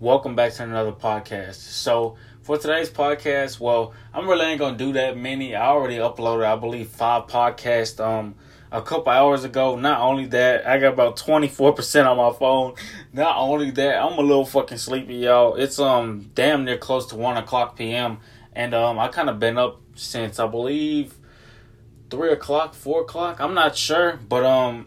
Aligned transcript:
welcome 0.00 0.36
back 0.36 0.52
to 0.52 0.62
another 0.62 0.92
podcast. 0.92 1.56
So, 1.56 2.16
for 2.42 2.56
today's 2.56 2.88
podcast, 2.88 3.58
well, 3.58 3.94
I'm 4.14 4.28
really 4.28 4.46
ain't 4.46 4.60
gonna 4.60 4.76
do 4.76 4.92
that 4.92 5.16
many. 5.16 5.56
I 5.56 5.66
already 5.66 5.96
uploaded, 5.96 6.46
I 6.46 6.56
believe, 6.56 6.88
five 6.88 7.26
podcasts 7.26 7.98
um 7.98 8.36
a 8.70 8.80
couple 8.80 9.12
hours 9.12 9.44
ago. 9.44 9.76
Not 9.76 10.00
only 10.00 10.26
that, 10.26 10.66
I 10.66 10.78
got 10.78 10.92
about 10.92 11.16
24% 11.16 12.06
on 12.06 12.16
my 12.16 12.38
phone. 12.38 12.74
Not 13.12 13.36
only 13.38 13.70
that, 13.72 14.00
I'm 14.00 14.18
a 14.18 14.22
little 14.22 14.44
fucking 14.44 14.78
sleepy, 14.78 15.16
y'all. 15.16 15.56
It's 15.56 15.78
um 15.80 16.30
damn 16.34 16.64
near 16.64 16.78
close 16.78 17.06
to 17.06 17.16
one 17.16 17.36
o'clock 17.36 17.76
PM, 17.76 18.18
and 18.52 18.74
um 18.74 18.98
I 18.98 19.08
kind 19.08 19.28
of 19.28 19.40
been 19.40 19.58
up 19.58 19.80
since 19.94 20.38
I 20.38 20.46
believe 20.46 21.14
three 22.08 22.30
o'clock, 22.30 22.74
four 22.74 23.02
o'clock. 23.02 23.40
I'm 23.40 23.54
not 23.54 23.76
sure, 23.76 24.18
but 24.28 24.44
um 24.44 24.86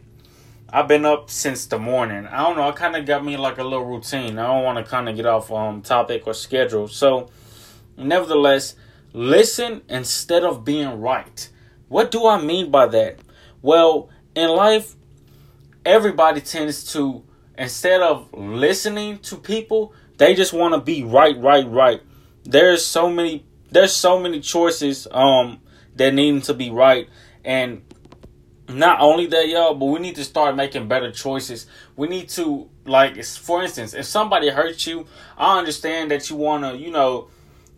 I've 0.73 0.87
been 0.87 1.03
up 1.03 1.29
since 1.29 1.65
the 1.65 1.77
morning. 1.77 2.25
I 2.27 2.43
don't 2.43 2.55
know. 2.55 2.69
I 2.69 2.71
kind 2.71 2.95
of 2.95 3.05
got 3.05 3.25
me 3.25 3.35
like 3.35 3.57
a 3.57 3.63
little 3.63 3.85
routine. 3.85 4.39
I 4.39 4.47
don't 4.47 4.63
want 4.63 4.77
to 4.77 4.89
kind 4.89 5.09
of 5.09 5.17
get 5.17 5.25
off 5.25 5.51
um 5.51 5.81
topic 5.81 6.25
or 6.25 6.33
schedule. 6.33 6.87
So, 6.87 7.29
nevertheless, 7.97 8.75
listen 9.11 9.81
instead 9.89 10.43
of 10.43 10.63
being 10.63 11.01
right. 11.01 11.49
What 11.89 12.09
do 12.09 12.25
I 12.25 12.41
mean 12.41 12.71
by 12.71 12.87
that? 12.87 13.19
Well, 13.61 14.09
in 14.33 14.49
life, 14.49 14.95
everybody 15.85 16.39
tends 16.39 16.93
to 16.93 17.23
instead 17.57 17.99
of 17.99 18.33
listening 18.33 19.19
to 19.19 19.35
people, 19.35 19.93
they 20.17 20.35
just 20.35 20.53
want 20.53 20.73
to 20.73 20.79
be 20.79 21.03
right, 21.03 21.37
right, 21.37 21.67
right. 21.67 22.01
There's 22.45 22.85
so 22.85 23.09
many. 23.09 23.45
There's 23.71 23.93
so 23.93 24.19
many 24.19 24.39
choices 24.39 25.05
um 25.11 25.59
that 25.97 26.13
need 26.13 26.43
to 26.43 26.53
be 26.53 26.69
right 26.69 27.09
and 27.43 27.81
not 28.77 28.99
only 28.99 29.25
that, 29.27 29.47
y'all, 29.47 29.73
but 29.73 29.85
we 29.85 29.99
need 29.99 30.15
to 30.15 30.23
start 30.23 30.55
making 30.55 30.87
better 30.87 31.11
choices. 31.11 31.67
We 31.95 32.07
need 32.07 32.29
to, 32.29 32.69
like, 32.85 33.23
for 33.23 33.61
instance, 33.61 33.93
if 33.93 34.05
somebody 34.05 34.49
hurts 34.49 34.85
you, 34.87 35.05
I 35.37 35.57
understand 35.59 36.11
that 36.11 36.29
you 36.29 36.35
want 36.35 36.63
to, 36.63 36.77
you 36.77 36.91
know, 36.91 37.29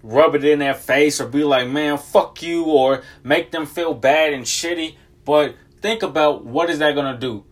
rub 0.01 0.35
it 0.35 0.43
in 0.43 0.59
their 0.59 0.73
face 0.73 1.21
or 1.21 1.27
be 1.27 1.43
like, 1.43 1.67
man, 1.67 1.97
fuck 1.97 2.41
you, 2.43 2.65
or 2.65 3.03
make 3.23 3.51
them 3.51 3.65
feel 3.65 3.93
bad 3.93 4.33
and 4.33 4.43
shitty. 4.43 4.95
But 5.25 5.55
think 5.81 6.03
about 6.03 6.45
what 6.45 6.69
is 6.69 6.79
that 6.79 6.95
going 6.95 7.13
to 7.13 7.19
do? 7.19 7.45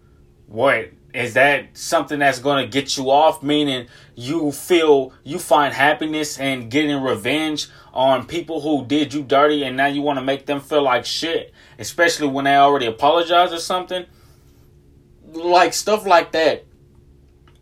What? 0.48 0.92
Is 1.14 1.34
that 1.34 1.78
something 1.78 2.20
that's 2.20 2.40
going 2.40 2.64
to 2.64 2.72
get 2.72 2.98
you 2.98 3.12
off? 3.12 3.44
Meaning 3.44 3.88
you 4.16 4.52
feel, 4.52 5.14
you 5.23 5.40
find 5.40 5.73
happiness 5.73 6.40
in 6.40 6.70
getting 6.70 7.02
revenge 7.02 7.68
on 7.94 8.26
people 8.26 8.62
who 8.62 8.86
did 8.86 9.14
you 9.14 9.23
dirty 9.23 9.64
and 9.64 9.76
now 9.76 9.88
you 9.88 10.02
want 10.02 10.20
to 10.20 10.23
make 10.23 10.45
them 10.45 10.62
feel 10.62 10.84
like 10.84 11.06
shit? 11.06 11.53
especially 11.81 12.28
when 12.28 12.45
they 12.45 12.56
already 12.56 12.86
apologize 12.86 13.52
or 13.52 13.58
something. 13.58 14.06
Like 15.34 15.73
stuff 15.73 16.06
like 16.06 16.31
that. 16.34 16.66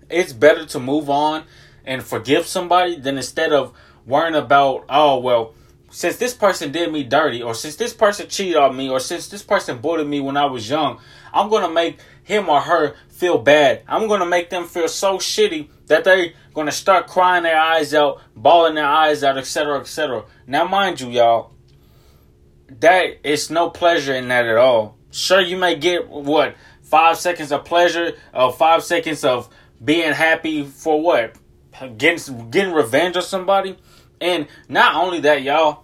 It's 0.09 0.33
better 0.33 0.65
to 0.65 0.79
move 0.79 1.09
on 1.09 1.45
and 1.85 2.03
forgive 2.03 2.45
somebody 2.45 2.99
than 2.99 3.15
instead 3.15 3.53
of 3.53 3.73
worrying 4.05 4.35
about, 4.35 4.83
oh, 4.89 5.19
well, 5.19 5.53
since 5.89 6.17
this 6.17 6.33
person 6.33 6.71
did 6.71 6.91
me 6.91 7.03
dirty, 7.03 7.41
or 7.41 7.53
since 7.53 7.75
this 7.75 7.93
person 7.93 8.27
cheated 8.27 8.57
on 8.57 8.75
me, 8.75 8.89
or 8.89 8.99
since 8.99 9.27
this 9.27 9.43
person 9.43 9.79
bullied 9.79 10.07
me 10.07 10.19
when 10.19 10.37
I 10.37 10.45
was 10.45 10.69
young, 10.69 10.99
I'm 11.33 11.49
to 11.49 11.69
make 11.69 11.99
him 12.23 12.49
or 12.49 12.61
her 12.61 12.95
feel 13.09 13.37
bad. 13.37 13.83
I'm 13.87 14.07
to 14.07 14.25
make 14.25 14.49
them 14.49 14.65
feel 14.65 14.87
so 14.87 15.17
shitty 15.17 15.69
that 15.87 16.03
they're 16.03 16.33
going 16.53 16.67
to 16.67 16.71
start 16.71 17.07
crying 17.07 17.43
their 17.43 17.59
eyes 17.59 17.93
out, 17.93 18.21
bawling 18.35 18.75
their 18.75 18.85
eyes 18.85 19.23
out, 19.23 19.37
etc., 19.37 19.79
etc. 19.79 20.25
Now, 20.47 20.65
mind 20.65 21.01
you, 21.01 21.09
y'all, 21.09 21.53
that 22.79 23.17
it's 23.23 23.49
no 23.49 23.69
pleasure 23.69 24.13
in 24.13 24.27
that 24.27 24.45
at 24.45 24.57
all. 24.57 24.97
Sure, 25.11 25.41
you 25.41 25.57
may 25.57 25.75
get 25.75 26.07
what 26.07 26.55
five 26.83 27.17
seconds 27.17 27.51
of 27.51 27.65
pleasure, 27.65 28.13
or 28.33 28.51
five 28.51 28.83
seconds 28.83 29.23
of 29.23 29.49
being 29.83 30.13
happy 30.13 30.63
for 30.63 31.01
what 31.01 31.35
getting 31.97 32.49
getting 32.49 32.73
revenge 32.73 33.15
on 33.15 33.23
somebody, 33.23 33.77
and 34.21 34.47
not 34.67 34.95
only 34.95 35.19
that, 35.21 35.41
y'all. 35.41 35.83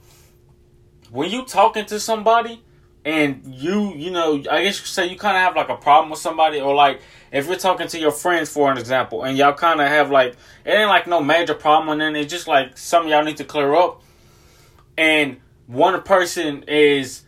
When 1.11 1.29
you 1.29 1.45
talking 1.45 1.85
to 1.85 1.99
somebody 1.99 2.61
and 3.05 3.41
you 3.45 3.93
you 3.95 4.11
know 4.11 4.43
I 4.49 4.63
guess 4.63 4.79
you 4.79 4.85
say 4.85 5.07
you 5.07 5.17
kind 5.17 5.37
of 5.37 5.43
have 5.43 5.55
like 5.55 5.69
a 5.69 5.77
problem 5.81 6.09
with 6.09 6.19
somebody, 6.19 6.59
or 6.59 6.73
like 6.73 7.01
if 7.31 7.47
you're 7.47 7.55
talking 7.55 7.87
to 7.87 7.99
your 7.99 8.11
friends 8.11 8.49
for 8.49 8.71
an 8.71 8.77
example, 8.77 9.23
and 9.23 9.37
y'all 9.37 9.53
kind 9.53 9.79
of 9.79 9.87
have 9.87 10.11
like 10.11 10.35
it 10.65 10.71
ain't 10.71 10.89
like 10.89 11.07
no 11.07 11.21
major 11.21 11.53
problem, 11.53 11.89
and 11.89 12.01
then 12.01 12.15
it's 12.15 12.31
just 12.31 12.47
like 12.47 12.77
something 12.77 13.11
y'all 13.11 13.23
need 13.23 13.37
to 13.37 13.45
clear 13.45 13.73
up, 13.75 14.01
and 14.97 15.37
one 15.67 16.01
person 16.03 16.63
is 16.67 17.23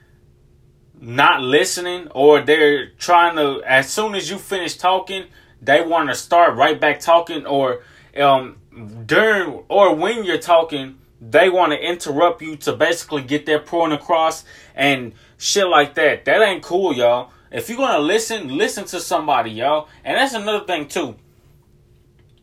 not 1.00 1.42
listening 1.42 2.08
or 2.16 2.42
they're 2.42 2.90
trying 2.98 3.36
to 3.36 3.62
as 3.66 3.90
soon 3.90 4.16
as 4.16 4.30
you 4.30 4.38
finish 4.38 4.78
talking 4.78 5.24
they 5.62 5.82
want 5.82 6.10
to 6.10 6.16
start 6.16 6.56
right 6.56 6.80
back 6.80 7.00
talking 7.00 7.46
or 7.46 7.84
um 8.20 8.58
during 9.06 9.64
or 9.70 9.96
when 9.96 10.24
you're 10.24 10.38
talking 10.38 10.98
they 11.20 11.50
want 11.50 11.72
to 11.72 11.80
interrupt 11.80 12.42
you 12.42 12.56
to 12.58 12.74
basically 12.74 13.24
get 13.24 13.46
their 13.46 13.60
point 13.60 13.94
across 13.94 14.44
and 14.76 15.14
shit 15.38 15.68
like 15.68 15.96
that. 15.96 16.26
That 16.26 16.42
ain't 16.42 16.62
cool 16.64 16.94
y'all. 16.94 17.32
If 17.52 17.70
you're 17.70 17.78
gonna 17.78 18.00
listen 18.00 18.56
listen 18.56 18.86
to 18.86 19.00
somebody 19.00 19.52
y'all. 19.52 19.88
And 20.04 20.18
that's 20.18 20.34
another 20.34 20.66
thing 20.66 20.88
too. 20.88 21.16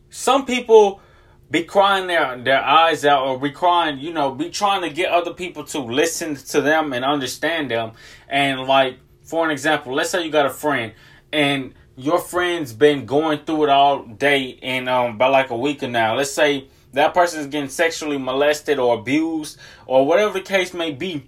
Some 0.09 0.45
people 0.45 1.01
be 1.49 1.63
crying 1.63 2.07
their 2.07 2.37
their 2.37 2.61
eyes 2.61 3.05
out 3.05 3.25
or 3.25 3.39
be 3.39 3.51
crying, 3.51 3.99
you 3.99 4.11
know, 4.11 4.31
be 4.31 4.49
trying 4.49 4.81
to 4.81 4.89
get 4.89 5.11
other 5.11 5.33
people 5.33 5.63
to 5.65 5.79
listen 5.79 6.35
to 6.35 6.61
them 6.61 6.91
and 6.93 7.05
understand 7.05 7.71
them. 7.71 7.93
And 8.27 8.61
like 8.61 8.97
for 9.23 9.45
an 9.45 9.51
example, 9.51 9.93
let's 9.93 10.09
say 10.09 10.23
you 10.23 10.31
got 10.31 10.45
a 10.45 10.51
friend 10.51 10.93
and 11.31 11.73
your 11.97 12.19
friend's 12.19 12.73
been 12.73 13.05
going 13.05 13.39
through 13.45 13.65
it 13.65 13.69
all 13.69 14.03
day 14.03 14.59
and 14.61 14.89
um 14.89 15.17
by 15.17 15.27
like 15.27 15.49
a 15.49 15.57
week 15.57 15.83
or 15.83 15.87
now. 15.87 16.15
Let's 16.15 16.31
say 16.31 16.67
that 16.93 17.13
person 17.13 17.39
is 17.41 17.47
getting 17.47 17.69
sexually 17.69 18.17
molested 18.17 18.79
or 18.79 18.95
abused 18.95 19.57
or 19.85 20.05
whatever 20.05 20.33
the 20.33 20.41
case 20.41 20.73
may 20.73 20.91
be. 20.91 21.27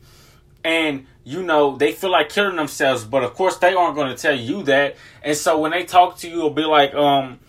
And 0.63 1.05
you 1.23 1.43
know, 1.43 1.75
they 1.75 1.91
feel 1.91 2.11
like 2.11 2.29
killing 2.29 2.55
themselves, 2.55 3.03
but 3.03 3.23
of 3.23 3.33
course 3.33 3.57
they 3.57 3.73
aren't 3.73 3.95
going 3.95 4.15
to 4.15 4.21
tell 4.21 4.35
you 4.35 4.63
that. 4.63 4.95
And 5.21 5.35
so 5.35 5.59
when 5.59 5.71
they 5.71 5.83
talk 5.83 6.17
to 6.19 6.29
you, 6.29 6.37
it'll 6.37 6.49
be 6.51 6.63
like, 6.63 6.93
um, 6.93 7.39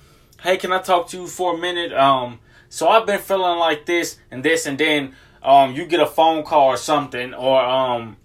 hey, 0.40 0.56
can 0.56 0.72
I 0.72 0.80
talk 0.80 1.08
to 1.10 1.20
you 1.20 1.26
for 1.28 1.54
a 1.54 1.58
minute? 1.58 1.92
Um, 1.92 2.40
so 2.68 2.88
I've 2.88 3.06
been 3.06 3.20
feeling 3.20 3.58
like 3.58 3.86
this 3.86 4.18
and 4.30 4.44
this, 4.44 4.66
and 4.66 4.76
then 4.76 5.14
um, 5.42 5.74
you 5.74 5.86
get 5.86 6.00
a 6.00 6.06
phone 6.06 6.42
call 6.42 6.66
or 6.66 6.76
something, 6.76 7.34
or 7.34 7.60
um, 7.64 8.16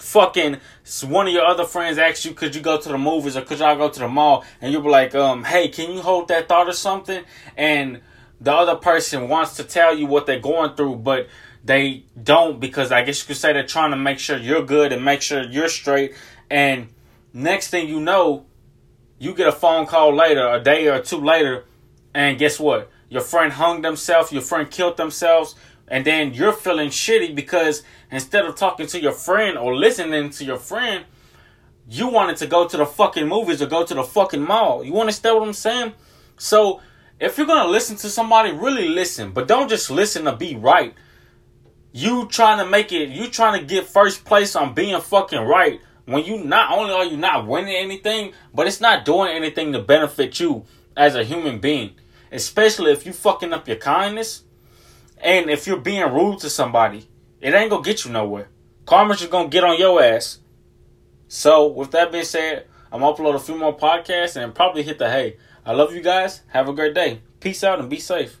fucking 0.00 0.58
one 1.04 1.26
of 1.26 1.32
your 1.32 1.44
other 1.44 1.64
friends 1.64 1.98
asks 1.98 2.24
you, 2.24 2.32
could 2.32 2.54
you 2.54 2.60
go 2.60 2.78
to 2.80 2.88
the 2.88 2.98
movies 2.98 3.36
or 3.36 3.42
could 3.42 3.58
y'all 3.58 3.76
go 3.76 3.88
to 3.88 4.00
the 4.00 4.08
mall? 4.08 4.44
And 4.60 4.72
you'll 4.72 4.82
be 4.82 4.88
like, 4.88 5.14
um, 5.14 5.44
hey, 5.44 5.68
can 5.68 5.92
you 5.92 6.00
hold 6.00 6.28
that 6.28 6.48
thought 6.48 6.68
or 6.68 6.72
something? 6.72 7.24
And 7.56 8.00
the 8.40 8.52
other 8.52 8.76
person 8.76 9.28
wants 9.28 9.56
to 9.56 9.64
tell 9.64 9.96
you 9.96 10.06
what 10.06 10.26
they're 10.26 10.40
going 10.40 10.74
through, 10.74 10.96
but 10.96 11.28
they 11.64 12.04
don't 12.20 12.58
because 12.58 12.90
I 12.90 13.02
guess 13.02 13.22
you 13.22 13.26
could 13.26 13.36
say 13.36 13.52
they're 13.52 13.66
trying 13.66 13.90
to 13.90 13.96
make 13.96 14.18
sure 14.18 14.38
you're 14.38 14.64
good 14.64 14.92
and 14.92 15.04
make 15.04 15.22
sure 15.22 15.42
you're 15.42 15.68
straight. 15.68 16.14
And 16.50 16.88
next 17.32 17.68
thing 17.68 17.88
you 17.88 18.00
know, 18.00 18.46
you 19.18 19.34
get 19.34 19.48
a 19.48 19.52
phone 19.52 19.86
call 19.86 20.14
later, 20.14 20.48
a 20.48 20.60
day 20.60 20.88
or 20.88 21.02
two 21.02 21.18
later, 21.18 21.64
and 22.14 22.38
guess 22.38 22.58
what? 22.58 22.90
your 23.10 23.20
friend 23.20 23.52
hung 23.52 23.82
themselves, 23.82 24.32
your 24.32 24.40
friend 24.40 24.70
killed 24.70 24.96
themselves, 24.96 25.56
and 25.90 26.04
then 26.04 26.32
you're 26.32 26.52
feeling 26.52 26.88
shitty 26.88 27.34
because 27.34 27.82
instead 28.10 28.46
of 28.46 28.56
talking 28.56 28.86
to 28.86 29.00
your 29.00 29.12
friend 29.12 29.58
or 29.58 29.74
listening 29.74 30.30
to 30.30 30.44
your 30.44 30.56
friend, 30.56 31.04
you 31.88 32.08
wanted 32.08 32.36
to 32.38 32.46
go 32.46 32.68
to 32.68 32.76
the 32.76 32.86
fucking 32.86 33.26
movies 33.26 33.60
or 33.60 33.66
go 33.66 33.84
to 33.84 33.94
the 33.94 34.04
fucking 34.04 34.42
mall. 34.42 34.84
You 34.84 34.98
understand 35.00 35.36
what 35.36 35.48
I'm 35.48 35.52
saying? 35.52 35.92
So 36.38 36.80
if 37.18 37.36
you're 37.36 37.46
gonna 37.46 37.68
listen 37.68 37.96
to 37.96 38.08
somebody, 38.08 38.52
really 38.52 38.88
listen, 38.88 39.32
but 39.32 39.48
don't 39.48 39.68
just 39.68 39.90
listen 39.90 40.24
to 40.24 40.36
be 40.36 40.56
right. 40.56 40.94
You 41.92 42.28
trying 42.28 42.58
to 42.58 42.70
make 42.70 42.92
it, 42.92 43.08
you 43.08 43.28
trying 43.28 43.60
to 43.60 43.66
get 43.66 43.86
first 43.86 44.24
place 44.24 44.54
on 44.54 44.74
being 44.74 44.98
fucking 45.00 45.40
right 45.40 45.80
when 46.06 46.24
you 46.24 46.44
not 46.44 46.70
only 46.78 46.92
are 46.92 47.04
you 47.04 47.16
not 47.16 47.46
winning 47.46 47.74
anything, 47.74 48.32
but 48.54 48.68
it's 48.68 48.80
not 48.80 49.04
doing 49.04 49.32
anything 49.32 49.72
to 49.72 49.80
benefit 49.80 50.38
you 50.38 50.64
as 50.96 51.16
a 51.16 51.24
human 51.24 51.58
being 51.58 51.94
especially 52.32 52.92
if 52.92 53.06
you 53.06 53.12
fucking 53.12 53.52
up 53.52 53.66
your 53.66 53.76
kindness 53.76 54.44
and 55.22 55.50
if 55.50 55.66
you're 55.66 55.76
being 55.76 56.12
rude 56.12 56.40
to 56.40 56.50
somebody. 56.50 57.08
It 57.40 57.54
ain't 57.54 57.70
gonna 57.70 57.82
get 57.82 58.04
you 58.04 58.10
nowhere. 58.10 58.48
Karma's 58.84 59.20
just 59.20 59.30
gonna 59.30 59.48
get 59.48 59.64
on 59.64 59.78
your 59.78 60.02
ass. 60.02 60.40
So, 61.28 61.66
with 61.66 61.90
that 61.92 62.12
being 62.12 62.24
said, 62.24 62.66
I'm 62.92 63.00
gonna 63.00 63.14
upload 63.14 63.34
a 63.34 63.38
few 63.38 63.56
more 63.56 63.76
podcasts 63.76 64.36
and 64.36 64.54
probably 64.54 64.82
hit 64.82 64.98
the 64.98 65.10
hay. 65.10 65.36
I 65.64 65.72
love 65.72 65.94
you 65.94 66.02
guys. 66.02 66.42
Have 66.48 66.68
a 66.68 66.72
great 66.72 66.94
day. 66.94 67.22
Peace 67.38 67.62
out 67.64 67.78
and 67.78 67.88
be 67.88 67.98
safe. 67.98 68.39